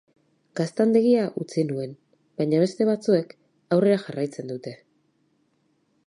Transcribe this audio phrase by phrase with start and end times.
[0.59, 1.91] Gaztandegia utzi nuen,
[2.41, 3.35] baina beste batzuek
[3.75, 4.73] aurrera jarraitzen dute.